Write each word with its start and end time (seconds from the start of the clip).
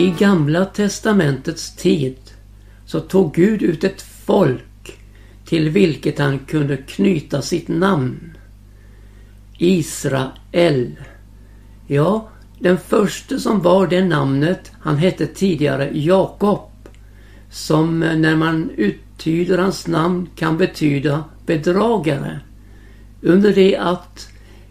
I 0.00 0.14
Gamla 0.18 0.64
Testamentets 0.64 1.76
tid 1.76 2.16
så 2.86 3.00
tog 3.00 3.34
Gud 3.34 3.62
ut 3.62 3.84
ett 3.84 4.02
folk 4.02 4.98
till 5.44 5.70
vilket 5.70 6.18
han 6.18 6.38
kunde 6.38 6.76
knyta 6.76 7.42
sitt 7.42 7.68
namn. 7.68 8.36
Israel. 9.58 10.96
Ja, 11.86 12.28
den 12.58 12.78
första 12.78 13.38
som 13.38 13.60
var 13.60 13.86
det 13.86 14.04
namnet, 14.04 14.72
han 14.80 14.96
hette 14.96 15.26
tidigare 15.26 15.90
Jakob. 15.92 16.70
Som 17.50 17.98
när 18.00 18.36
man 18.36 18.70
uttyder 18.76 19.58
hans 19.58 19.86
namn 19.86 20.28
kan 20.36 20.58
betyda 20.58 21.24
bedragare. 21.46 22.40
Under 23.22 23.54
det 23.54 23.76
att 23.76 24.28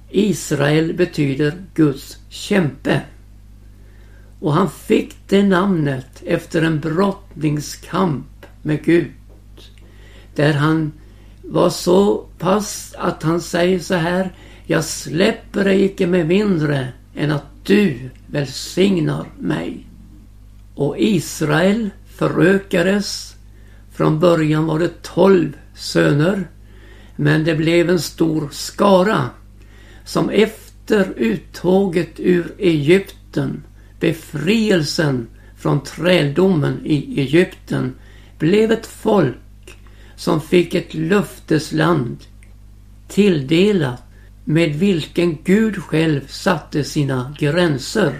Israel 0.10 0.94
betyder 0.94 1.54
Guds 1.74 2.18
kämpe. 2.30 3.02
Och 4.40 4.54
han 4.54 4.70
fick 4.70 5.16
det 5.28 5.44
namnet 5.44 6.24
efter 6.26 6.62
en 6.62 6.80
brottningskamp 6.80 8.46
med 8.62 8.84
Gud. 8.84 9.12
Där 10.36 10.54
han 10.54 10.92
var 11.42 11.70
så 11.70 12.26
pass 12.38 12.96
att 12.98 13.24
han 13.24 13.42
säger 13.42 13.80
så 13.80 13.96
här. 13.96 14.34
Jag 14.66 14.84
släpper 14.84 15.64
dig 15.64 15.84
icke 15.84 16.08
med 16.08 16.28
mindre 16.28 16.88
än 17.16 17.32
att 17.32 17.46
du 17.64 18.10
välsignar 18.28 19.26
mig. 19.40 19.88
Och 20.76 20.96
Israel 20.98 21.90
förökades. 22.16 23.36
Från 23.92 24.20
början 24.20 24.66
var 24.66 24.80
det 24.80 25.02
tolv 25.02 25.58
söner. 25.76 26.48
Men 27.16 27.44
det 27.44 27.56
blev 27.56 27.90
en 27.90 28.00
stor 28.00 28.50
skara 28.52 29.30
som 30.06 30.30
efter 30.30 31.14
uttåget 31.18 32.20
ur 32.20 32.54
Egypten, 32.58 33.64
befrielsen 34.00 35.28
från 35.58 35.84
träldomen 35.84 36.80
i 36.86 37.22
Egypten, 37.22 37.96
blev 38.40 38.72
ett 38.72 38.88
folk 38.88 39.78
som 40.16 40.42
fick 40.42 40.76
ett 40.76 40.94
löftesland 40.94 42.18
tilldelat 43.08 44.04
med 44.46 44.76
vilken 44.76 45.38
Gud 45.44 45.78
själv 45.78 46.28
satte 46.28 46.84
sina 46.84 47.36
gränser. 47.40 48.14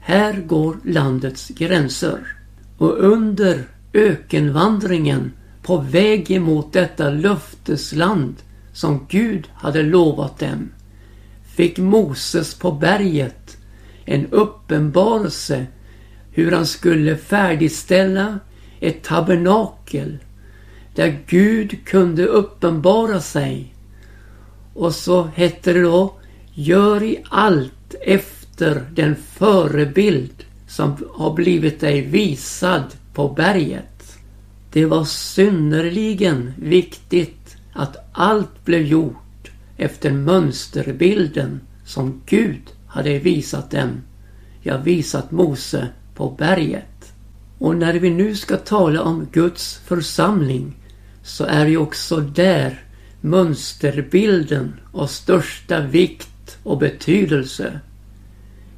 Här 0.00 0.32
går 0.32 0.76
landets 0.84 1.48
gränser. 1.48 2.36
Och 2.78 2.98
under 2.98 3.64
ökenvandringen 3.92 5.32
på 5.62 5.76
väg 5.76 6.30
emot 6.30 6.72
detta 6.72 7.10
löftesland 7.10 8.34
som 8.72 9.06
Gud 9.08 9.48
hade 9.54 9.82
lovat 9.82 10.38
dem 10.38 10.70
fick 11.44 11.78
Moses 11.78 12.54
på 12.54 12.72
berget 12.72 13.56
en 14.04 14.26
uppenbarelse 14.30 15.66
hur 16.30 16.52
han 16.52 16.66
skulle 16.66 17.16
färdigställa 17.16 18.38
ett 18.80 19.02
tabernakel 19.02 20.18
där 20.94 21.18
Gud 21.26 21.84
kunde 21.84 22.26
uppenbara 22.26 23.20
sig. 23.20 23.74
Och 24.74 24.94
så 24.94 25.22
hette 25.22 25.72
det 25.72 25.82
då 25.82 26.14
Gör 26.54 27.02
i 27.02 27.22
allt 27.28 27.94
efter 28.00 28.86
den 28.94 29.16
förebild 29.16 30.44
som 30.68 30.96
har 31.14 31.34
blivit 31.34 31.80
dig 31.80 32.00
visad 32.00 32.84
på 33.14 33.28
berget. 33.28 34.18
Det 34.72 34.86
var 34.86 35.04
synnerligen 35.04 36.52
viktigt 36.56 37.56
att 37.72 37.96
allt 38.12 38.64
blev 38.64 38.82
gjort 38.82 39.50
efter 39.76 40.10
mönsterbilden 40.10 41.60
som 41.84 42.22
Gud 42.26 42.62
hade 42.92 43.12
jag 43.12 43.20
visat 43.20 43.70
dem. 43.70 44.02
Jag 44.60 44.78
visat 44.78 45.30
Mose 45.30 45.88
på 46.14 46.30
berget. 46.30 47.12
Och 47.58 47.76
när 47.76 47.94
vi 47.94 48.10
nu 48.10 48.34
ska 48.34 48.56
tala 48.56 49.02
om 49.02 49.26
Guds 49.32 49.80
församling 49.86 50.76
så 51.22 51.44
är 51.44 51.66
ju 51.66 51.76
också 51.76 52.16
där 52.16 52.84
mönsterbilden 53.20 54.74
av 54.92 55.06
största 55.06 55.80
vikt 55.80 56.58
och 56.62 56.78
betydelse. 56.78 57.80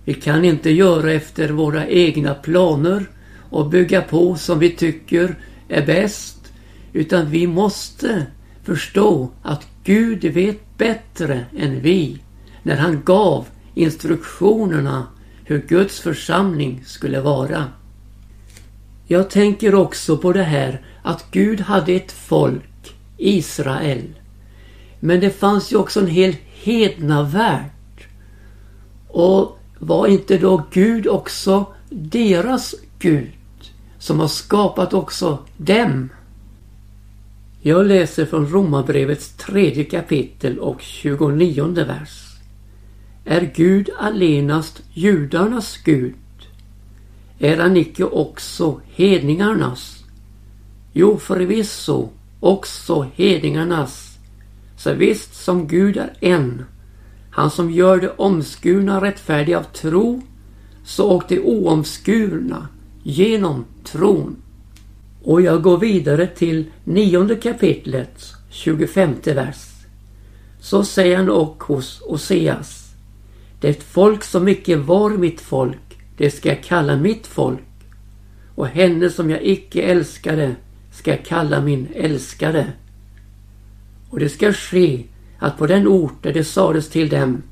Vi 0.05 0.15
kan 0.15 0.45
inte 0.45 0.71
göra 0.71 1.13
efter 1.13 1.49
våra 1.49 1.87
egna 1.87 2.35
planer 2.35 3.07
och 3.51 3.71
bygga 3.71 4.03
på 4.03 4.37
som 4.37 4.59
vi 4.59 4.71
tycker 4.71 5.37
är 5.69 5.87
bäst. 5.87 6.53
Utan 6.93 7.31
vi 7.31 7.47
måste 7.47 8.27
förstå 8.63 9.31
att 9.43 9.67
Gud 9.85 10.25
vet 10.25 10.79
bättre 10.79 11.45
än 11.59 11.81
vi 11.81 12.19
när 12.63 12.77
han 12.77 13.03
gav 13.05 13.47
instruktionerna 13.75 15.07
hur 15.45 15.59
Guds 15.59 16.01
församling 16.01 16.83
skulle 16.87 17.21
vara. 17.21 17.65
Jag 19.07 19.31
tänker 19.31 19.75
också 19.75 20.17
på 20.17 20.33
det 20.33 20.43
här 20.43 20.87
att 21.03 21.31
Gud 21.31 21.61
hade 21.61 21.93
ett 21.93 22.13
folk, 22.13 22.95
Israel. 23.17 24.09
Men 25.01 25.21
det 25.21 25.31
fanns 25.31 25.73
ju 25.73 25.77
också 25.77 26.01
en 26.01 26.07
hel 26.07 26.37
hedna 26.55 27.23
värld. 27.23 28.09
Och 29.09 29.59
var 29.79 30.07
inte 30.07 30.39
då 30.39 30.67
Gud 30.71 31.07
också 31.07 31.67
deras 31.91 32.75
Gud 32.99 33.33
som 33.99 34.21
har 34.21 34.29
skapat 34.29 34.95
också 34.95 35.39
dem? 35.57 36.09
Jag 37.61 37.87
läser 37.87 38.27
från 38.27 38.49
Romarbrevets 38.49 39.37
tredje 39.37 39.85
kapitel 39.85 40.59
och 40.59 40.81
29 40.81 41.85
vers. 41.85 42.24
Är 43.25 43.53
Gud 43.55 43.91
allenast 43.99 44.83
judarnas 44.93 45.79
Gud? 45.85 46.15
Är 47.39 47.57
han 47.57 47.77
icke 47.77 48.05
också 48.05 48.81
hedningarnas? 48.95 50.05
Jo, 50.93 51.19
förvisso 51.19 52.09
också 52.41 53.07
hedningarnas. 53.15 54.19
Så 54.77 54.95
visst 54.95 55.35
som 55.35 55.67
Gud 55.67 55.97
är 55.97 56.13
en, 56.21 56.65
han 57.31 57.51
som 57.51 57.71
gör 57.71 58.01
det 58.01 58.11
omskurna 58.11 59.01
rättfärdiga 59.01 59.59
av 59.59 59.63
tro, 59.63 60.23
så 60.85 61.11
och 61.11 61.25
det 61.29 61.41
oomskurna 61.41 62.69
genom 63.03 63.65
tron. 63.85 64.37
Och 65.23 65.43
jag 65.43 65.63
går 65.63 65.79
vidare 65.79 66.27
till 66.27 66.71
nionde 66.85 67.37
kapitlet, 67.37 68.25
25 68.51 69.15
vers. 69.25 69.71
Så 70.61 70.85
säger 70.85 71.17
han 71.17 71.31
och 71.31 71.63
hos 71.63 72.03
Oseas. 72.03 72.84
Det 73.65 73.83
folk 73.83 74.25
som 74.25 74.49
icke 74.49 74.77
var 74.77 75.11
mitt 75.11 75.41
folk, 75.41 75.99
det 76.17 76.31
ska 76.31 76.49
jag 76.49 76.63
kalla 76.63 76.97
mitt 76.97 77.27
folk. 77.27 77.61
Och 78.55 78.67
henne 78.67 79.11
som 79.11 79.31
jag 79.31 79.43
icke 79.43 79.83
älskade 79.83 80.55
ska 80.93 81.11
jag 81.11 81.25
kalla 81.25 81.61
min 81.61 81.89
älskade. 81.95 82.73
Och 84.11 84.19
det 84.19 84.29
ska 84.29 84.53
ske 84.53 85.05
att 85.39 85.59
på 85.59 85.67
den 85.67 85.87
ort 85.87 86.23
där 86.23 86.33
det 86.33 86.45
sades 86.45 86.89
till 86.89 87.09
dem, 87.09 87.43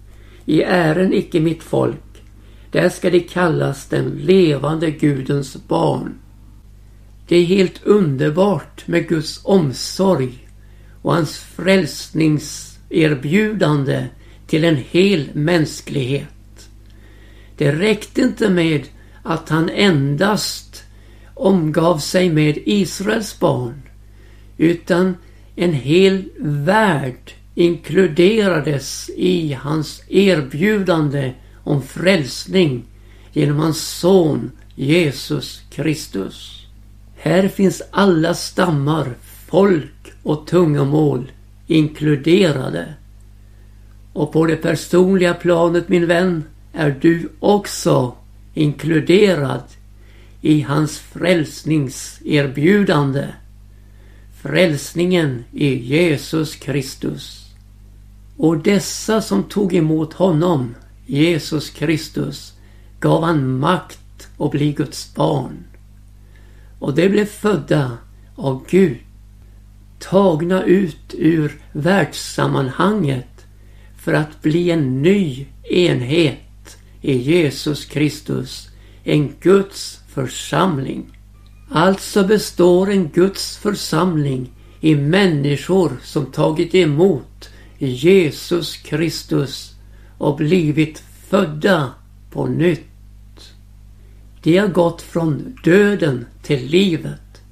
i 0.44 0.62
ären 0.62 1.12
icke 1.12 1.40
mitt 1.40 1.62
folk, 1.62 2.22
där 2.70 2.88
ska 2.88 3.10
de 3.10 3.20
kallas 3.20 3.86
den 3.86 4.04
levande 4.04 4.90
Gudens 4.90 5.56
barn. 5.68 6.14
Det 7.28 7.36
är 7.36 7.44
helt 7.44 7.84
underbart 7.84 8.86
med 8.86 9.08
Guds 9.08 9.40
omsorg 9.44 10.48
och 11.02 11.14
hans 11.14 11.38
frälsningserbjudande 11.38 14.08
till 14.52 14.64
en 14.64 14.76
hel 14.90 15.28
mänsklighet. 15.32 16.68
Det 17.56 17.72
räckte 17.72 18.20
inte 18.20 18.50
med 18.50 18.88
att 19.22 19.48
han 19.48 19.68
endast 19.68 20.84
omgav 21.34 21.98
sig 21.98 22.30
med 22.30 22.58
Israels 22.64 23.38
barn 23.38 23.82
utan 24.56 25.16
en 25.56 25.72
hel 25.72 26.24
värld 26.38 27.32
inkluderades 27.54 29.10
i 29.16 29.52
hans 29.52 30.02
erbjudande 30.08 31.32
om 31.64 31.82
frälsning 31.82 32.84
genom 33.32 33.58
hans 33.58 33.88
son 33.88 34.50
Jesus 34.74 35.62
Kristus. 35.70 36.66
Här 37.16 37.48
finns 37.48 37.82
alla 37.90 38.34
stammar, 38.34 39.14
folk 39.46 40.12
och 40.22 40.46
tungomål 40.46 41.32
inkluderade. 41.66 42.94
Och 44.12 44.32
på 44.32 44.46
det 44.46 44.56
personliga 44.56 45.34
planet 45.34 45.88
min 45.88 46.06
vän 46.06 46.44
är 46.72 46.96
du 47.00 47.28
också 47.40 48.14
inkluderad 48.54 49.62
i 50.40 50.60
hans 50.60 50.98
frälsningserbjudande. 50.98 53.26
Frälsningen 54.42 55.44
i 55.52 55.74
Jesus 55.74 56.56
Kristus. 56.56 57.46
Och 58.36 58.58
dessa 58.58 59.20
som 59.20 59.42
tog 59.42 59.74
emot 59.74 60.12
honom, 60.12 60.74
Jesus 61.06 61.70
Kristus, 61.70 62.52
gav 63.00 63.24
han 63.24 63.58
makt 63.58 64.28
att 64.38 64.50
bli 64.50 64.72
Guds 64.72 65.14
barn 65.14 65.64
och 66.82 66.94
de 66.94 67.08
blev 67.08 67.26
födda 67.26 67.98
av 68.36 68.64
Gud. 68.68 68.96
Tagna 69.98 70.62
ut 70.62 71.14
ur 71.18 71.60
världssammanhanget 71.72 73.31
för 74.02 74.12
att 74.12 74.42
bli 74.42 74.70
en 74.70 75.02
ny 75.02 75.46
enhet 75.62 76.76
i 77.00 77.16
Jesus 77.16 77.84
Kristus. 77.84 78.68
En 79.04 79.34
Guds 79.40 80.00
församling. 80.08 81.18
Alltså 81.70 82.24
består 82.24 82.90
en 82.90 83.08
Guds 83.08 83.56
församling 83.56 84.50
i 84.80 84.94
människor 84.94 85.92
som 86.02 86.26
tagit 86.26 86.74
emot 86.74 87.50
Jesus 87.78 88.76
Kristus 88.76 89.74
och 90.18 90.36
blivit 90.36 91.02
födda 91.28 91.90
på 92.30 92.46
nytt. 92.46 92.86
De 94.42 94.58
har 94.58 94.68
gått 94.68 95.02
från 95.02 95.56
döden 95.64 96.26
till 96.42 96.66
livet, 96.66 97.42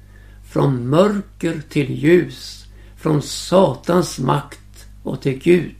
från 0.51 0.89
mörker 0.89 1.61
till 1.69 1.91
ljus, 1.91 2.65
från 2.97 3.21
Satans 3.21 4.19
makt 4.19 4.85
och 5.03 5.21
till 5.21 5.39
Gud. 5.39 5.71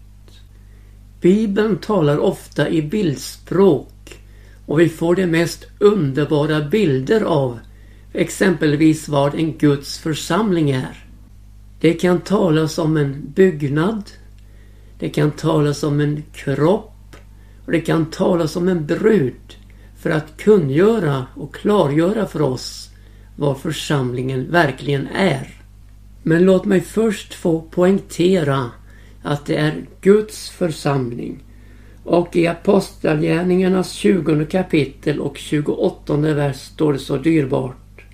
Bibeln 1.22 1.78
talar 1.78 2.18
ofta 2.18 2.70
i 2.70 2.82
bildspråk 2.82 4.22
och 4.66 4.80
vi 4.80 4.90
får 4.90 5.16
de 5.16 5.28
mest 5.28 5.66
underbara 5.80 6.62
bilder 6.62 7.22
av 7.22 7.60
exempelvis 8.14 9.08
vad 9.08 9.36
en 9.36 9.58
Guds 9.58 10.00
församling 10.00 10.72
är. 10.72 11.06
Det 11.80 11.94
kan 11.94 12.20
talas 12.20 12.78
om 12.78 12.98
en 12.98 13.32
byggnad. 13.36 14.04
Det 15.00 15.10
kan 15.10 15.32
talas 15.32 15.84
om 15.84 16.00
en 16.00 16.24
kropp. 16.34 17.16
Och 17.66 17.72
det 17.72 17.82
kan 17.82 18.06
talas 18.06 18.56
om 18.56 18.68
en 18.68 18.86
brud 18.86 19.58
för 19.98 20.10
att 20.10 20.38
kungöra 20.38 21.26
och 21.36 21.56
klargöra 21.56 22.26
för 22.26 22.42
oss 22.42 22.90
vad 23.36 23.60
församlingen 23.60 24.52
verkligen 24.52 25.08
är. 25.08 25.48
Men 26.24 26.46
låt 26.46 26.66
mig 26.66 26.82
först 26.82 27.34
få 27.34 27.62
poängtera 27.62 28.72
att 29.22 29.46
det 29.46 29.56
är 29.56 29.86
Guds 30.02 30.50
församling. 30.50 31.44
Och 32.04 32.36
i 32.36 32.48
Apostlagärningarnas 32.48 33.92
20 33.92 34.46
kapitel 34.46 35.20
och 35.20 35.38
28 35.38 36.18
vers 36.18 36.58
står 36.58 36.94
det 36.94 37.00
så 37.00 37.18
dyrbart. 37.18 38.06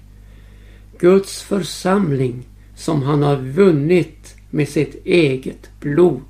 Guds 0.99 1.41
församling 1.41 2.43
som 2.75 3.01
han 3.03 3.23
har 3.23 3.35
vunnit 3.35 4.35
med 4.49 4.69
sitt 4.69 5.05
eget 5.05 5.69
blod. 5.79 6.21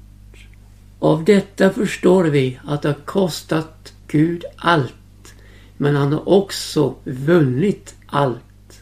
Av 1.00 1.23
detta 1.23 1.69
förstår 1.69 2.23
vi 2.23 2.59
att 2.65 2.81
det 2.81 2.88
har 2.88 3.06
kostat 3.06 3.94
Gud 4.07 4.44
allt. 4.56 4.94
Men 5.77 5.95
han 5.95 6.13
har 6.13 6.30
också 6.30 6.95
vunnit 7.03 7.95
allt. 8.06 8.80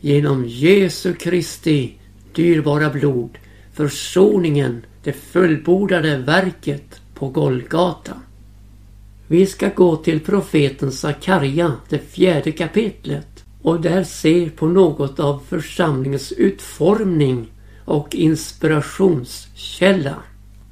Genom 0.00 0.44
Jesu 0.46 1.14
Kristi 1.14 1.94
dyrbara 2.34 2.90
blod, 2.90 3.38
försoningen, 3.72 4.84
det 5.06 5.12
fullbordade 5.12 6.16
verket 6.16 7.00
på 7.14 7.28
Golgata. 7.28 8.12
Vi 9.26 9.46
ska 9.46 9.68
gå 9.68 9.96
till 9.96 10.20
profeten 10.20 10.92
Sakarja, 10.92 11.72
det 11.88 11.98
fjärde 11.98 12.52
kapitlet 12.52 13.44
och 13.62 13.80
där 13.80 14.04
se 14.04 14.50
på 14.50 14.66
något 14.66 15.20
av 15.20 15.42
församlingens 15.48 16.32
utformning 16.32 17.52
och 17.84 18.14
inspirationskälla. 18.14 20.14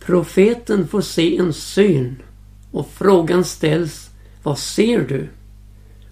Profeten 0.01 0.89
får 0.89 1.01
se 1.01 1.37
en 1.37 1.53
syn 1.53 2.23
och 2.71 2.91
frågan 2.91 3.45
ställs 3.45 4.11
Vad 4.43 4.59
ser 4.59 5.01
du? 5.09 5.29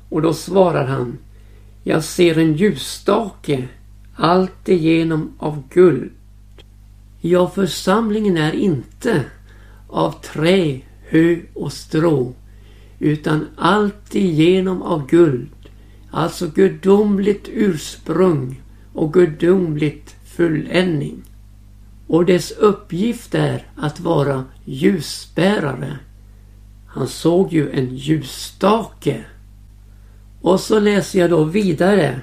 Och 0.08 0.22
då 0.22 0.34
svarar 0.34 0.86
han 0.86 1.18
Jag 1.82 2.04
ser 2.04 2.38
en 2.38 2.56
ljusstake 2.56 3.68
alltigenom 4.14 5.32
av 5.38 5.62
guld. 5.72 6.12
Ja, 7.24 7.50
församlingen 7.50 8.36
är 8.36 8.52
inte 8.52 9.24
av 9.88 10.12
trä, 10.22 10.80
hö 11.08 11.36
och 11.54 11.72
strå 11.72 12.34
utan 12.98 13.46
alltigenom 13.56 14.82
av 14.82 15.06
guld 15.06 15.48
Alltså 16.14 16.46
gudomligt 16.46 17.48
ursprung 17.52 18.60
och 18.92 19.12
gudomligt 19.12 20.14
fulländning. 20.24 21.22
Och 22.06 22.24
dess 22.24 22.50
uppgift 22.50 23.34
är 23.34 23.66
att 23.76 24.00
vara 24.00 24.44
ljusbärare. 24.64 25.98
Han 26.86 27.08
såg 27.08 27.52
ju 27.52 27.70
en 27.70 27.96
ljusstake. 27.96 29.24
Och 30.40 30.60
så 30.60 30.80
läser 30.80 31.18
jag 31.18 31.30
då 31.30 31.44
vidare. 31.44 32.20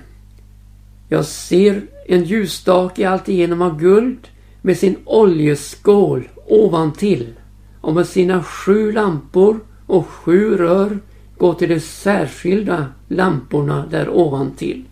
Jag 1.08 1.26
ser 1.26 1.82
en 2.08 2.24
ljusstake 2.24 3.10
alltigenom 3.10 3.62
av 3.62 3.80
guld 3.80 4.28
med 4.62 4.78
sin 4.78 4.96
oljeskål 5.06 6.30
ovantill 6.48 7.34
och 7.82 7.94
med 7.94 8.08
sina 8.08 8.44
sju 8.44 8.92
lampor 8.92 9.60
och 9.86 10.08
sju 10.08 10.58
rör 10.58 11.00
gå 11.38 11.54
till 11.54 11.70
de 11.70 11.80
särskilda 11.80 12.86
lamporna 13.08 13.86
där 13.92 14.10
ovantill. 14.10 14.86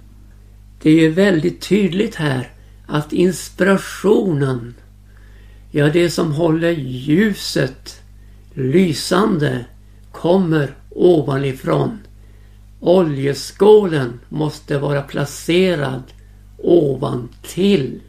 Det 0.81 0.89
är 0.89 1.01
ju 1.01 1.09
väldigt 1.09 1.61
tydligt 1.61 2.15
här 2.15 2.51
att 2.87 3.13
inspirationen, 3.13 4.75
ja 5.71 5.89
det 5.89 6.09
som 6.09 6.31
håller 6.31 6.71
ljuset 6.71 8.01
lysande, 8.53 9.65
kommer 10.11 10.75
ovanifrån. 10.89 11.97
Oljeskålen 12.79 14.19
måste 14.29 14.77
vara 14.79 15.01
placerad 15.01 16.03
ovantill. 16.57 18.01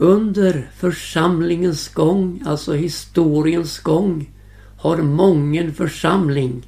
Under 0.00 0.70
församlingens 0.76 1.88
gång, 1.88 2.42
alltså 2.46 2.72
historiens 2.74 3.78
gång, 3.78 4.30
har 4.78 4.96
mången 4.96 5.74
församling 5.74 6.66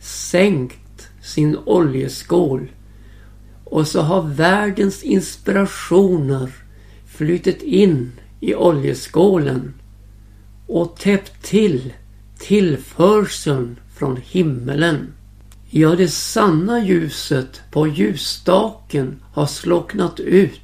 sänkt 0.00 1.08
sin 1.22 1.56
oljeskål 1.56 2.68
och 3.64 3.88
så 3.88 4.00
har 4.00 4.22
världens 4.22 5.02
inspirationer 5.02 6.50
flutit 7.06 7.62
in 7.62 8.12
i 8.40 8.54
oljeskålen 8.54 9.74
och 10.66 10.96
täppt 10.96 11.42
till 11.42 11.92
tillförseln 12.38 13.76
från 13.94 14.16
himmelen. 14.24 15.12
Ja, 15.70 15.94
det 15.96 16.08
sanna 16.08 16.84
ljuset 16.84 17.60
på 17.70 17.86
ljusstaken 17.86 19.20
har 19.32 19.46
slocknat 19.46 20.20
ut 20.20 20.60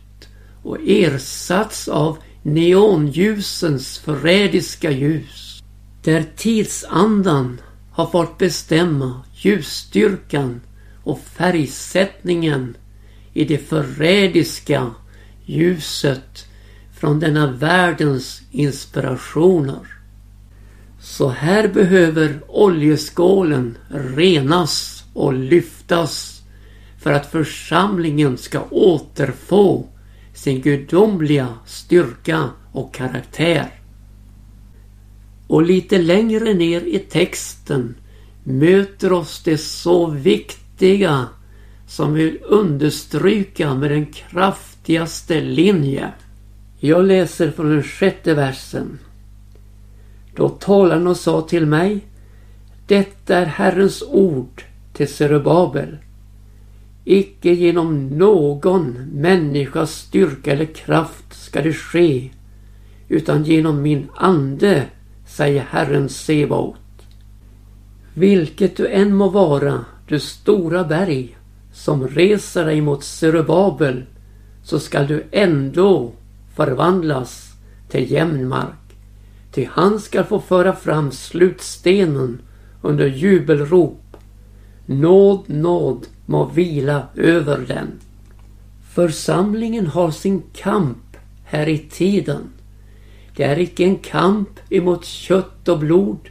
och 0.68 0.78
ersatts 0.86 1.88
av 1.88 2.18
neonljusens 2.42 3.98
förrädiska 3.98 4.90
ljus. 4.90 5.62
Där 6.02 6.24
tidsandan 6.36 7.60
har 7.92 8.06
fått 8.06 8.38
bestämma 8.38 9.22
ljusstyrkan 9.34 10.60
och 11.04 11.20
färgsättningen 11.20 12.76
i 13.32 13.44
det 13.44 13.58
förrädiska 13.58 14.90
ljuset 15.44 16.46
från 16.98 17.20
denna 17.20 17.52
världens 17.52 18.42
inspirationer. 18.50 19.86
Så 21.00 21.28
här 21.28 21.68
behöver 21.68 22.40
oljeskålen 22.48 23.78
renas 23.90 25.04
och 25.14 25.34
lyftas 25.34 26.42
för 26.98 27.12
att 27.12 27.30
församlingen 27.30 28.38
ska 28.38 28.62
återfå 28.70 29.86
sin 30.38 30.60
gudomliga 30.60 31.48
styrka 31.66 32.50
och 32.72 32.94
karaktär. 32.94 33.70
Och 35.46 35.62
lite 35.62 35.98
längre 35.98 36.54
ner 36.54 36.80
i 36.80 36.98
texten 36.98 37.94
möter 38.44 39.12
oss 39.12 39.42
det 39.44 39.58
så 39.58 40.06
viktiga 40.06 41.26
som 41.86 42.12
vill 42.12 42.38
understryka 42.42 43.74
med 43.74 43.90
den 43.90 44.06
kraftigaste 44.06 45.40
linje. 45.40 46.12
Jag 46.78 47.04
läser 47.04 47.50
från 47.50 47.70
den 47.70 47.82
sjätte 47.82 48.34
versen. 48.34 48.98
Då 50.36 50.48
talaren 50.48 51.06
och 51.06 51.16
sa 51.16 51.42
till 51.42 51.66
mig 51.66 52.06
Detta 52.86 53.36
är 53.36 53.46
Herrens 53.46 54.02
ord 54.02 54.62
till 54.92 55.08
Zerubabel. 55.08 55.98
Icke 57.10 57.52
genom 57.52 58.08
någon 58.08 58.96
människas 59.12 59.92
styrka 59.92 60.52
eller 60.52 60.64
kraft 60.64 61.34
ska 61.34 61.62
det 61.62 61.72
ske 61.72 62.30
utan 63.08 63.44
genom 63.44 63.82
min 63.82 64.08
ande 64.14 64.84
säger 65.26 65.60
Herren 65.70 66.08
Sebaot. 66.08 66.76
Vilket 68.14 68.76
du 68.76 68.88
än 68.88 69.14
må 69.14 69.28
vara, 69.28 69.84
du 70.08 70.20
stora 70.20 70.84
berg 70.84 71.36
som 71.72 72.08
reser 72.08 72.64
dig 72.64 72.80
mot 72.80 73.04
Zerubabel, 73.04 74.04
så 74.62 74.78
skall 74.78 75.06
du 75.06 75.24
ändå 75.30 76.12
förvandlas 76.56 77.52
till 77.88 78.12
jämn 78.12 78.48
mark. 78.48 78.96
Ty 79.52 79.66
han 79.70 80.00
skall 80.00 80.24
få 80.24 80.40
föra 80.40 80.72
fram 80.72 81.10
slutstenen 81.10 82.42
under 82.82 83.06
jubelrop. 83.06 84.16
Nåd, 84.86 85.44
nåd 85.46 86.06
må 86.28 86.44
vila 86.44 87.06
över 87.14 87.58
den. 87.58 88.00
Församlingen 88.94 89.86
har 89.86 90.10
sin 90.10 90.42
kamp 90.52 91.16
här 91.44 91.68
i 91.68 91.78
tiden. 91.78 92.42
Det 93.36 93.44
är 93.44 93.58
icke 93.58 93.84
en 93.84 93.96
kamp 93.96 94.48
emot 94.70 95.04
kött 95.04 95.68
och 95.68 95.78
blod 95.78 96.28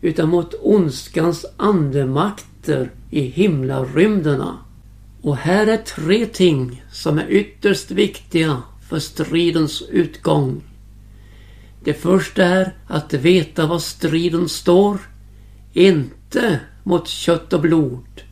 utan 0.00 0.28
mot 0.28 0.54
ondskans 0.62 1.46
andemakter 1.56 2.90
i 3.10 3.20
himlarymderna. 3.20 4.58
Och 5.22 5.36
här 5.36 5.66
är 5.66 5.76
tre 5.76 6.26
ting 6.26 6.84
som 6.92 7.18
är 7.18 7.26
ytterst 7.30 7.90
viktiga 7.90 8.62
för 8.88 8.98
stridens 8.98 9.82
utgång. 9.82 10.62
Det 11.84 11.94
första 11.94 12.44
är 12.44 12.74
att 12.86 13.14
veta 13.14 13.66
var 13.66 13.78
striden 13.78 14.48
står. 14.48 14.98
Inte 15.72 16.60
mot 16.82 17.08
kött 17.08 17.52
och 17.52 17.60
blod. 17.60 18.22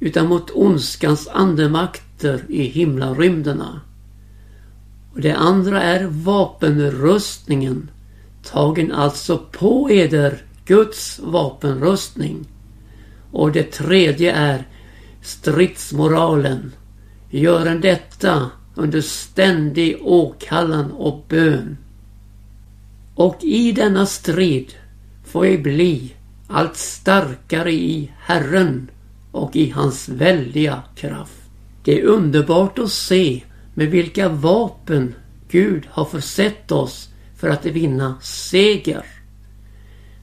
Utan 0.00 0.26
mot 0.26 0.50
ondskans 0.54 1.28
andemakter 1.28 2.44
i 2.48 2.62
himlarymderna. 2.62 3.80
Och 5.12 5.20
det 5.20 5.36
andra 5.36 5.82
är 5.82 6.06
vapenrustningen. 6.06 7.90
Tagen 8.42 8.92
alltså 8.92 9.38
på 9.52 9.90
eder 9.90 10.42
Guds 10.64 11.20
vapenrustning. 11.24 12.46
Och 13.32 13.52
det 13.52 13.72
tredje 13.72 14.32
är 14.32 14.66
stridsmoralen. 15.22 16.72
Gören 17.30 17.80
detta 17.80 18.50
under 18.74 19.00
ständig 19.00 19.98
åkallan 20.02 20.92
och 20.92 21.24
bön. 21.28 21.76
Och 23.14 23.44
i 23.44 23.72
denna 23.72 24.06
strid 24.06 24.74
får 25.24 25.46
jag 25.46 25.62
bli 25.62 26.14
allt 26.48 26.76
starkare 26.76 27.72
i 27.72 28.12
Herren 28.18 28.90
och 29.36 29.56
i 29.56 29.70
hans 29.70 30.08
väldiga 30.08 30.82
kraft. 30.94 31.42
Det 31.84 32.00
är 32.00 32.04
underbart 32.04 32.78
att 32.78 32.92
se 32.92 33.42
med 33.74 33.90
vilka 33.90 34.28
vapen 34.28 35.14
Gud 35.48 35.86
har 35.90 36.04
försett 36.04 36.72
oss 36.72 37.08
för 37.36 37.48
att 37.48 37.66
vinna 37.66 38.14
seger. 38.22 39.04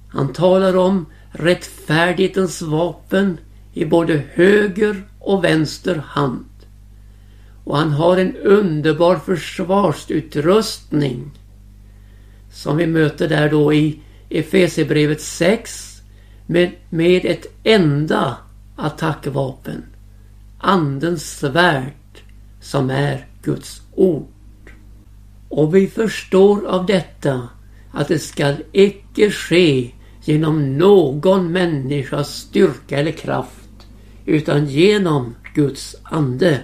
Han 0.10 0.34
talar 0.34 0.76
om 0.76 1.06
rättfärdighetens 1.32 2.62
vapen 2.62 3.38
i 3.74 3.86
både 3.86 4.24
höger 4.34 5.04
och 5.20 5.44
vänster 5.44 5.96
hand. 5.96 6.46
Och 7.64 7.78
han 7.78 7.92
har 7.92 8.18
en 8.18 8.36
underbar 8.36 9.16
försvarsutrustning 9.16 11.32
som 12.52 12.78
vi 12.78 12.88
möter 12.88 13.30
där 13.30 13.50
då 13.50 13.74
i 13.74 14.00
Efesierbrevet 14.30 15.22
6 15.22 16.02
med, 16.46 16.72
med 16.90 17.26
ett 17.26 17.46
enda 17.64 18.38
attackvapen. 18.76 19.84
Andens 20.58 21.40
svärd 21.40 21.94
som 22.62 22.90
är 22.90 23.28
Guds 23.44 23.82
ord. 23.96 24.28
Och 25.50 25.76
vi 25.76 25.88
förstår 25.88 26.66
av 26.66 26.86
detta 26.86 27.50
att 27.92 28.08
det 28.08 28.20
skall 28.20 28.56
icke 28.72 29.32
ske 29.32 29.92
genom 30.24 30.78
någon 30.78 31.52
människas 31.52 32.36
styrka 32.36 33.00
eller 33.00 33.12
kraft 33.12 33.88
utan 34.26 34.66
genom 34.66 35.36
Guds 35.56 35.96
ande. 36.04 36.60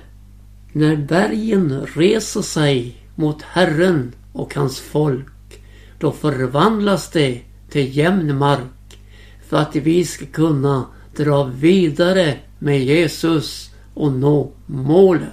När 0.73 0.95
bergen 0.95 1.85
reser 1.95 2.41
sig 2.41 2.97
mot 3.15 3.41
Herren 3.41 4.11
och 4.33 4.55
hans 4.55 4.79
folk 4.79 5.61
då 5.99 6.11
förvandlas 6.11 7.11
det 7.11 7.41
till 7.69 7.97
jämn 7.97 8.37
mark 8.37 8.99
för 9.47 9.57
att 9.57 9.75
vi 9.75 10.05
ska 10.05 10.25
kunna 10.25 10.85
dra 11.19 11.43
vidare 11.43 12.37
med 12.59 12.79
Jesus 12.79 13.69
och 13.93 14.11
nå 14.11 14.51
målet. 14.65 15.29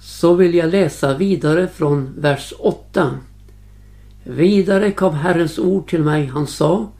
Så 0.00 0.34
vill 0.34 0.54
jag 0.54 0.70
läsa 0.70 1.16
vidare 1.16 1.68
från 1.68 2.14
vers 2.16 2.52
8. 2.58 3.10
Vidare 4.24 4.92
kom 4.92 5.14
Herrens 5.14 5.58
ord 5.58 5.88
till 5.88 6.02
mig. 6.02 6.26
Han 6.26 6.46
sa 6.46 6.92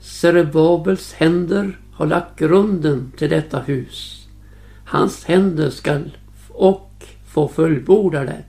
Serebabels 0.00 1.12
händer 1.12 1.78
har 1.92 2.06
lagt 2.06 2.38
grunden 2.38 3.12
till 3.16 3.30
detta 3.30 3.60
hus. 3.60 4.28
Hans 4.84 5.24
händer 5.24 5.70
skall 5.70 6.16
och 6.48 7.04
få 7.26 7.48
fullborda 7.48 8.24
det. 8.24 8.44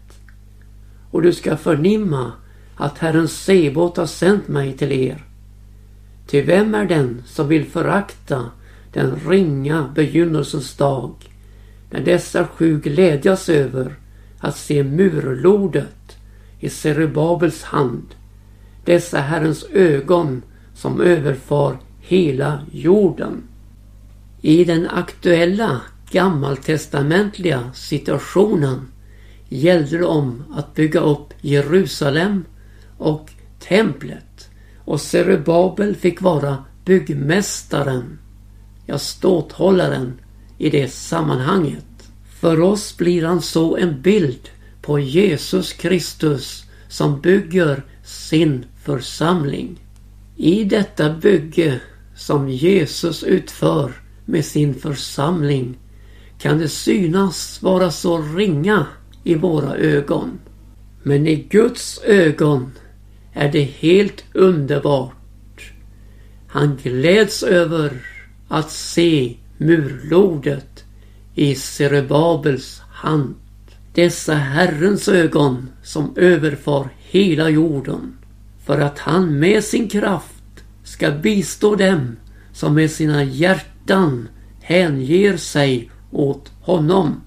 Och 1.11 1.21
du 1.21 1.33
ska 1.33 1.57
förnimma 1.57 2.31
att 2.75 2.97
Herren 2.97 3.27
Sebot 3.27 3.97
har 3.97 4.05
sänt 4.05 4.47
mig 4.47 4.73
till 4.73 4.91
er. 4.91 5.28
Till 6.29 6.45
vem 6.45 6.75
är 6.75 6.85
den 6.85 7.23
som 7.25 7.47
vill 7.47 7.65
förakta 7.65 8.51
den 8.93 9.15
ringa 9.27 9.91
begynnelsens 9.95 10.75
dag 10.75 11.13
när 11.89 11.99
dessa 12.01 12.47
sju 12.47 12.79
glädjas 12.79 13.49
över 13.49 13.95
att 14.39 14.57
se 14.57 14.83
murlodet 14.83 16.17
i 16.59 16.69
Serubabels 16.69 17.63
hand, 17.63 18.05
dessa 18.85 19.19
Herrens 19.19 19.65
ögon 19.73 20.41
som 20.75 21.01
överfar 21.01 21.77
hela 21.99 22.59
jorden. 22.71 23.43
I 24.41 24.65
den 24.65 24.87
aktuella 24.89 25.81
gammaltestamentliga 26.11 27.71
situationen 27.73 28.87
gällde 29.47 29.97
det 29.97 30.05
om 30.05 30.43
att 30.51 30.75
bygga 30.75 30.99
upp 30.99 31.33
Jerusalem 31.41 32.45
och 32.97 33.31
templet 33.59 34.28
och 34.89 35.01
Serubabel 35.01 35.95
fick 35.95 36.21
vara 36.21 36.57
byggmästaren, 36.85 38.19
ja 38.85 38.97
ståthållaren 38.99 40.19
i 40.57 40.69
det 40.69 40.87
sammanhanget. 40.87 42.09
För 42.39 42.61
oss 42.61 42.97
blir 42.97 43.25
han 43.25 43.41
så 43.41 43.77
en 43.77 44.01
bild 44.01 44.49
på 44.81 44.99
Jesus 44.99 45.73
Kristus 45.73 46.63
som 46.87 47.21
bygger 47.21 47.83
sin 48.03 48.65
församling. 48.83 49.79
I 50.35 50.63
detta 50.63 51.13
bygge 51.13 51.79
som 52.15 52.49
Jesus 52.49 53.23
utför 53.23 53.91
med 54.25 54.45
sin 54.45 54.73
församling 54.73 55.77
kan 56.37 56.57
det 56.57 56.69
synas 56.69 57.61
vara 57.61 57.91
så 57.91 58.21
ringa 58.21 58.85
i 59.23 59.35
våra 59.35 59.75
ögon. 59.75 60.39
Men 61.03 61.27
i 61.27 61.35
Guds 61.35 62.01
ögon 62.03 62.71
är 63.39 63.51
det 63.51 63.63
helt 63.63 64.23
underbart. 64.33 65.73
Han 66.47 66.77
gläds 66.83 67.43
över 67.43 67.91
att 68.47 68.71
se 68.71 69.35
murlodet 69.57 70.83
i 71.35 71.55
Serebabels 71.55 72.81
hand. 72.91 73.35
Dessa 73.93 74.33
Herrens 74.33 75.07
ögon 75.07 75.69
som 75.83 76.13
överfar 76.15 76.89
hela 76.97 77.49
jorden 77.49 78.17
för 78.65 78.79
att 78.79 78.99
han 78.99 79.39
med 79.39 79.63
sin 79.63 79.89
kraft 79.89 80.63
ska 80.83 81.11
bistå 81.11 81.75
dem 81.75 82.15
som 82.53 82.75
med 82.75 82.91
sina 82.91 83.23
hjärtan 83.23 84.27
hänger 84.61 85.37
sig 85.37 85.91
åt 86.11 86.51
honom. 86.61 87.21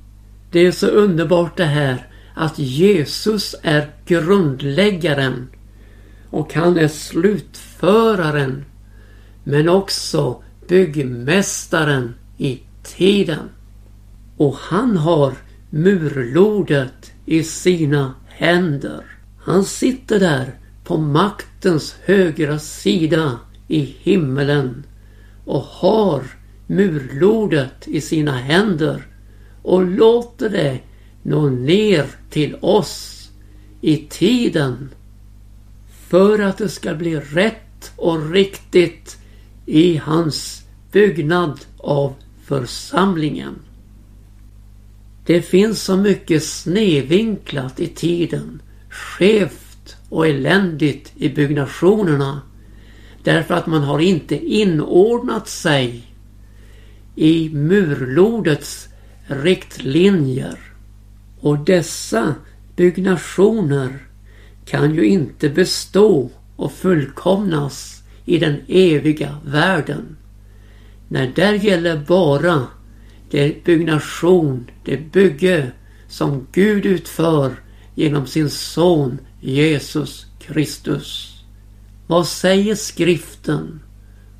Det 0.50 0.66
är 0.66 0.73
så 0.73 0.87
underbart 0.87 1.57
det 1.57 1.64
här 1.64 2.07
att 2.35 2.59
Jesus 2.59 3.54
är 3.62 3.90
grundläggaren 4.07 5.49
och 6.32 6.54
han 6.54 6.78
är 6.78 6.88
slutföraren 6.88 8.64
men 9.44 9.68
också 9.68 10.42
byggmästaren 10.68 12.14
i 12.38 12.60
tiden. 12.82 13.48
Och 14.36 14.54
han 14.54 14.96
har 14.96 15.32
murlodet 15.70 17.12
i 17.26 17.42
sina 17.42 18.14
händer. 18.26 19.04
Han 19.38 19.64
sitter 19.64 20.20
där 20.20 20.54
på 20.84 20.96
maktens 20.96 21.96
högra 22.04 22.58
sida 22.58 23.38
i 23.68 23.80
himmelen 23.80 24.84
och 25.44 25.62
har 25.62 26.22
murlodet 26.66 27.88
i 27.88 28.00
sina 28.00 28.36
händer 28.36 29.06
och 29.62 29.86
låter 29.86 30.48
det 30.48 30.80
nå 31.22 31.48
ner 31.48 32.06
till 32.30 32.56
oss 32.60 33.28
i 33.80 33.96
tiden 33.96 34.88
för 36.12 36.38
att 36.38 36.59
det 36.59 36.69
ska 36.69 36.95
bli 36.95 37.16
rätt 37.16 37.92
och 37.97 38.31
riktigt 38.31 39.19
i 39.66 39.97
hans 39.97 40.62
byggnad 40.90 41.61
av 41.78 42.14
församlingen. 42.45 43.54
Det 45.26 45.42
finns 45.42 45.83
så 45.83 45.97
mycket 45.97 46.45
snedvinklat 46.45 47.81
i 47.81 47.87
tiden, 47.87 48.62
skevt 48.88 49.97
och 50.09 50.26
eländigt 50.26 51.12
i 51.16 51.28
byggnationerna 51.28 52.40
därför 53.23 53.54
att 53.54 53.66
man 53.66 53.83
har 53.83 53.99
inte 53.99 54.47
inordnat 54.47 55.49
sig 55.49 56.07
i 57.16 57.50
murlodets 57.50 58.88
riktlinjer. 59.26 60.59
Och 61.40 61.59
dessa 61.59 62.35
byggnationer 62.76 64.12
kan 64.64 64.95
ju 64.95 65.07
inte 65.07 65.49
bestå 65.49 66.31
och 66.57 66.73
fullkomnas 66.73 68.02
i 68.25 68.38
den 68.38 68.57
eviga 68.69 69.38
världen. 69.45 70.16
Nej, 71.09 71.33
där 71.35 71.52
gäller 71.52 71.97
bara 71.97 72.66
det 73.31 73.64
byggnation, 73.64 74.71
det 74.85 75.12
bygge 75.12 75.73
som 76.09 76.47
Gud 76.52 76.87
utför 76.87 77.52
genom 77.95 78.26
sin 78.26 78.50
son 78.50 79.19
Jesus 79.40 80.26
Kristus. 80.40 81.40
Vad 82.07 82.26
säger 82.26 82.75
skriften? 82.75 83.81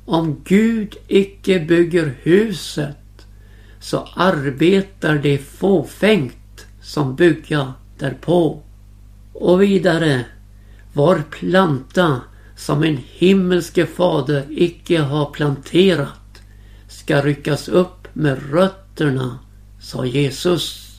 Om 0.05 0.41
Gud 0.43 0.95
icke 1.07 1.59
bygger 1.59 2.15
huset 2.21 2.97
så 3.79 4.07
arbetar 4.15 5.15
det 5.15 5.37
fåfängt 5.37 6.65
som 6.81 7.15
bygga 7.15 7.73
därpå. 7.97 8.62
Och 9.33 9.61
vidare, 9.61 10.25
var 10.93 11.23
planta 11.29 12.21
som 12.55 12.83
en 12.83 12.97
himmelske 12.97 13.85
fader 13.85 14.45
icke 14.49 14.99
har 14.99 15.25
planterat 15.25 16.41
ska 16.87 17.21
ryckas 17.21 17.67
upp 17.67 18.07
med 18.13 18.51
rötterna, 18.51 19.39
sa 19.79 20.05
Jesus. 20.05 20.93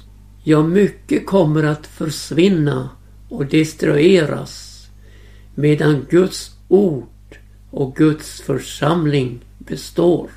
Ja, 0.44 0.62
mycket 0.62 1.26
kommer 1.26 1.62
att 1.62 1.86
försvinna 1.86 2.88
och 3.28 3.46
destrueras 3.46 4.86
medan 5.54 6.06
Guds 6.10 6.50
ord 6.68 7.38
och 7.70 7.96
Guds 7.96 8.40
församling 8.40 9.40
består. 9.58 10.30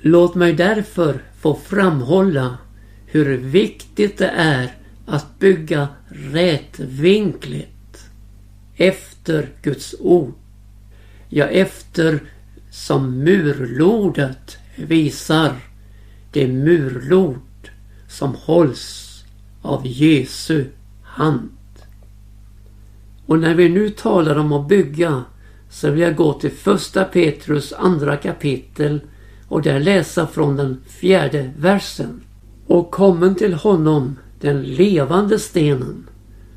Låt 0.00 0.34
mig 0.34 0.52
därför 0.52 1.22
få 1.40 1.54
framhålla 1.54 2.58
hur 3.06 3.36
viktigt 3.36 4.18
det 4.18 4.30
är 4.36 4.76
att 5.06 5.38
bygga 5.38 5.88
rätvinkligt 6.08 8.04
efter 8.76 9.48
Guds 9.62 9.94
ord. 10.00 10.34
Ja, 11.28 11.46
efter 11.46 12.20
som 12.70 13.18
murlodet 13.18 14.58
visar 14.76 15.52
det 16.32 16.48
murlod 16.48 17.70
som 18.08 18.34
hålls 18.34 19.24
av 19.62 19.86
Jesu 19.86 20.64
hand. 21.02 21.50
Och 23.26 23.38
när 23.38 23.54
vi 23.54 23.68
nu 23.68 23.90
talar 23.90 24.36
om 24.36 24.52
att 24.52 24.68
bygga 24.68 25.24
så 25.70 25.90
vill 25.90 26.00
jag 26.00 26.16
gå 26.16 26.32
till 26.32 26.50
första 26.50 27.04
Petrus 27.04 27.72
andra 27.72 28.16
kapitel 28.16 29.00
och 29.48 29.62
där 29.62 29.80
läsa 29.80 30.26
från 30.26 30.56
den 30.56 30.80
fjärde 30.86 31.50
versen. 31.56 32.22
Och 32.66 32.90
kommen 32.90 33.34
till 33.34 33.54
honom, 33.54 34.16
den 34.42 34.62
levande 34.62 35.38
stenen, 35.38 36.08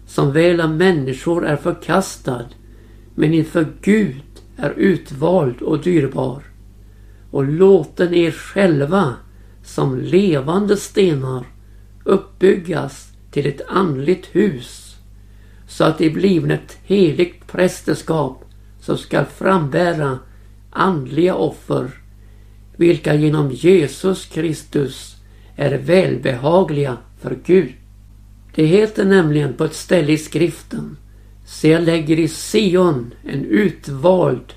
som 0.06 0.32
väl 0.32 0.62
av 0.62 0.70
människor 0.70 1.46
är 1.46 1.56
förkastad, 1.56 2.46
men 3.16 3.34
inför 3.34 3.68
Gud 3.82 4.22
är 4.58 4.74
utvald 4.78 5.62
och 5.62 5.84
dyrbar. 5.84 6.44
Och 7.32 7.44
låten 7.44 8.14
er 8.14 8.32
själva 8.32 9.14
som 9.64 10.00
levande 10.00 10.78
stenar 10.78 11.46
uppbyggas 12.04 13.12
till 13.32 13.48
ett 13.48 13.62
andligt 13.68 14.26
hus 14.32 14.96
så 15.68 15.84
att 15.84 15.98
det 15.98 16.10
blivna 16.10 16.54
ett 16.54 16.78
heligt 16.84 17.48
prästerskap 17.48 18.46
som 18.80 18.98
skall 18.98 19.26
frambära 19.26 20.20
andliga 20.70 21.36
offer 21.36 21.92
vilka 22.76 23.16
genom 23.16 23.52
Jesus 23.52 24.26
Kristus 24.26 25.16
är 25.56 25.78
välbehagliga 25.78 26.98
för 27.26 27.38
Gud. 27.46 27.74
Det 28.56 28.66
heter 28.66 29.06
nämligen 29.06 29.54
på 29.54 29.64
ett 29.64 29.76
ställe 29.76 30.12
i 30.12 30.18
skriften 30.18 30.98
Se 31.46 31.72
jag 31.72 31.84
lägger 31.84 32.20
i 32.20 32.28
Sion 32.28 33.14
en 33.24 33.46
utvald 33.46 34.54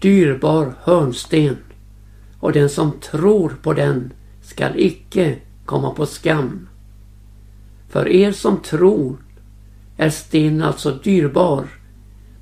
dyrbar 0.00 0.74
hörnsten 0.80 1.56
och 2.40 2.52
den 2.52 2.68
som 2.68 2.92
tror 3.00 3.56
på 3.62 3.72
den 3.72 4.12
skall 4.42 4.72
icke 4.76 5.36
komma 5.64 5.90
på 5.90 6.06
skam. 6.06 6.68
För 7.88 8.08
er 8.08 8.32
som 8.32 8.60
tror 8.62 9.16
är 9.96 10.10
stenen 10.10 10.62
alltså 10.62 10.90
dyrbar. 10.90 11.66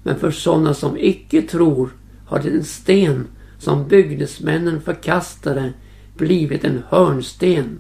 Men 0.03 0.19
för 0.19 0.31
sådana 0.31 0.75
som 0.75 0.97
icke 0.99 1.43
tror 1.43 1.91
har 2.27 2.39
den 2.39 2.65
sten 2.65 3.27
som 3.59 3.89
byggnadsmännen 3.89 4.81
förkastade 4.81 5.73
blivit 6.17 6.65
en 6.65 6.83
hörnsten. 6.89 7.79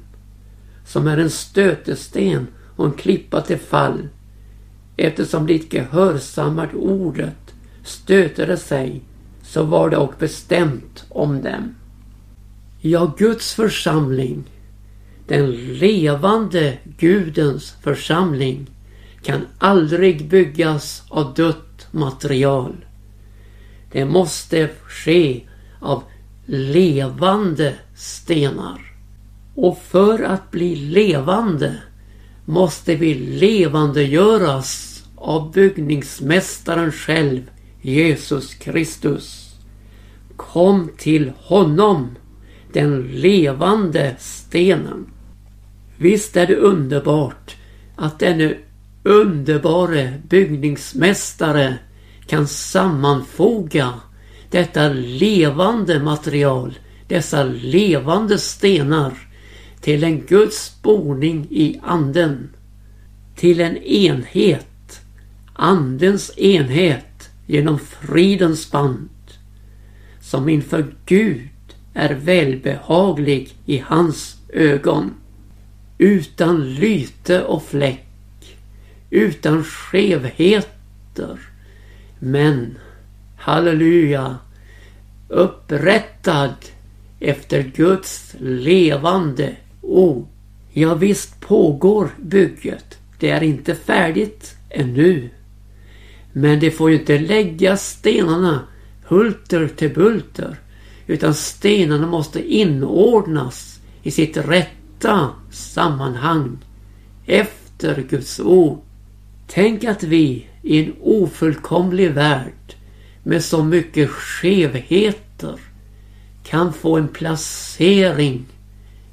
Som 0.84 1.06
är 1.06 1.18
en 1.18 1.30
stötesten 1.30 2.46
och 2.76 2.86
en 2.86 2.92
klippa 2.92 3.40
till 3.40 3.58
fall. 3.58 4.08
Eftersom 4.96 5.46
de 5.46 5.54
icke 5.54 5.86
hörsammat 5.90 6.74
ordet 6.74 7.54
stötade 7.84 8.56
sig 8.56 9.02
så 9.42 9.62
var 9.62 9.90
det 9.90 9.96
och 9.96 10.14
bestämt 10.18 11.04
om 11.08 11.42
dem. 11.42 11.74
Ja, 12.80 13.14
Guds 13.18 13.54
församling 13.54 14.44
den 15.26 15.50
levande 15.50 16.78
Gudens 16.98 17.74
församling 17.82 18.66
kan 19.22 19.46
aldrig 19.58 20.28
byggas 20.28 21.02
av 21.08 21.34
dött 21.34 21.86
material. 21.90 22.84
Det 23.92 24.04
måste 24.04 24.70
ske 24.86 25.42
av 25.80 26.02
levande 26.46 27.74
stenar. 27.94 28.93
Och 29.54 29.78
för 29.78 30.22
att 30.22 30.50
bli 30.50 30.76
levande 30.76 31.76
måste 32.44 32.94
vi 32.94 33.14
levandegöras 33.14 35.02
av 35.16 35.52
byggningsmästaren 35.52 36.92
själv, 36.92 37.50
Jesus 37.80 38.54
Kristus. 38.54 39.54
Kom 40.36 40.90
till 40.98 41.32
honom, 41.36 42.10
den 42.72 43.02
levande 43.02 44.14
stenen. 44.18 45.06
Visst 45.96 46.36
är 46.36 46.46
det 46.46 46.56
underbart 46.56 47.56
att 47.96 48.18
denne 48.18 48.54
underbare 49.02 50.22
byggningsmästare 50.28 51.78
kan 52.26 52.46
sammanfoga 52.48 53.92
detta 54.50 54.88
levande 54.88 56.00
material, 56.00 56.78
dessa 57.08 57.44
levande 57.44 58.38
stenar 58.38 59.12
till 59.84 60.04
en 60.04 60.20
Guds 60.20 60.82
boning 60.82 61.46
i 61.50 61.80
anden. 61.82 62.48
Till 63.36 63.60
en 63.60 63.76
enhet, 63.76 65.00
andens 65.52 66.38
enhet 66.38 67.30
genom 67.46 67.78
fridens 67.78 68.70
band. 68.70 69.08
Som 70.20 70.48
inför 70.48 70.94
Gud 71.06 71.48
är 71.94 72.14
välbehaglig 72.14 73.54
i 73.66 73.78
hans 73.78 74.36
ögon 74.52 75.14
utan 75.98 76.74
lyte 76.74 77.42
och 77.42 77.62
fläck, 77.62 78.56
utan 79.10 79.64
skevheter. 79.64 81.38
Men, 82.18 82.78
halleluja, 83.38 84.38
upprättad 85.28 86.54
efter 87.20 87.62
Guds 87.62 88.34
levande 88.40 89.56
ord. 89.84 90.26
Ja, 90.72 90.94
visst 90.94 91.40
pågår 91.40 92.08
bygget. 92.22 92.98
Det 93.18 93.30
är 93.30 93.42
inte 93.42 93.74
färdigt 93.74 94.56
ännu. 94.70 95.30
Men 96.32 96.60
det 96.60 96.70
får 96.70 96.90
ju 96.90 96.98
inte 96.98 97.18
lägga 97.18 97.76
stenarna 97.76 98.60
hulter 99.04 99.68
till 99.76 99.94
bulter. 99.94 100.56
Utan 101.06 101.34
stenarna 101.34 102.06
måste 102.06 102.54
inordnas 102.54 103.80
i 104.02 104.10
sitt 104.10 104.36
rätta 104.36 105.30
sammanhang 105.50 106.58
efter 107.26 108.04
Guds 108.10 108.40
ord. 108.40 108.78
Tänk 109.46 109.84
att 109.84 110.02
vi 110.02 110.46
i 110.62 110.84
en 110.84 110.94
ofullkomlig 111.00 112.10
värld 112.10 112.74
med 113.22 113.44
så 113.44 113.64
mycket 113.64 114.10
skevheter 114.10 115.60
kan 116.44 116.72
få 116.72 116.96
en 116.96 117.08
placering 117.08 118.44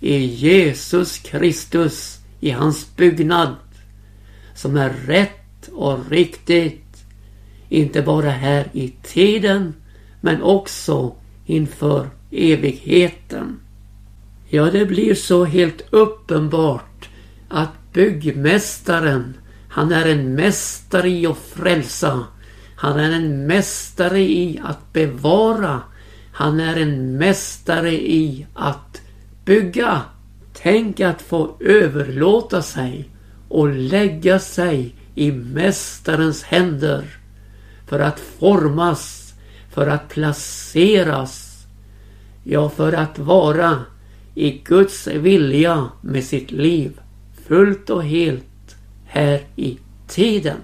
i 0.02 0.26
Jesus 0.26 1.18
Kristus 1.18 2.20
i 2.40 2.52
hans 2.52 2.96
byggnad 2.96 3.56
som 4.56 4.78
är 4.78 4.90
rätt 4.90 5.70
och 5.74 6.10
riktigt. 6.10 7.06
Inte 7.70 8.02
bara 8.02 8.30
här 8.30 8.68
i 8.74 8.94
tiden 9.04 9.74
men 10.22 10.42
också 10.42 11.16
inför 11.46 12.10
evigheten. 12.32 13.60
Ja, 14.50 14.72
det 14.72 14.86
blir 14.86 15.16
så 15.16 15.46
helt 15.46 15.82
uppenbart 15.90 17.10
att 17.50 17.94
byggmästaren, 17.94 19.34
han 19.70 19.92
är 19.92 20.06
en 20.06 20.36
mästare 20.36 21.10
i 21.10 21.28
att 21.28 21.38
frälsa. 21.38 22.24
Han 22.76 23.00
är 23.00 23.12
en 23.12 23.48
mästare 23.48 24.20
i 24.20 24.62
att 24.64 24.94
bevara. 24.94 25.82
Han 26.32 26.60
är 26.60 26.78
en 26.78 27.18
mästare 27.18 27.92
i 27.92 28.48
att 28.54 29.01
bygga. 29.46 30.02
Tänk 30.54 31.00
att 31.00 31.22
få 31.22 31.56
överlåta 31.60 32.62
sig 32.62 33.10
och 33.50 33.70
lägga 33.70 34.40
sig 34.40 34.96
i 35.16 35.32
Mästarens 35.32 36.44
händer 36.44 37.06
för 37.88 38.00
att 38.00 38.20
formas, 38.20 39.34
för 39.70 39.88
att 39.88 40.10
placeras, 40.10 41.66
ja, 42.44 42.70
för 42.70 42.94
att 42.94 43.20
vara 43.20 43.80
i 44.36 44.52
Guds 44.52 45.08
vilja 45.08 45.90
med 46.02 46.24
sitt 46.24 46.52
liv 46.52 47.00
fullt 47.48 47.90
och 47.90 48.04
helt 48.04 48.76
här 49.06 49.42
i 49.56 49.80
tiden. 50.08 50.58